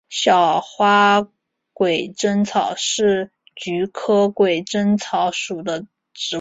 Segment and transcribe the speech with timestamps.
[0.09, 1.27] 小花
[1.73, 5.81] 鬼针草是菊科鬼针草属的
[6.11, 6.29] 植物。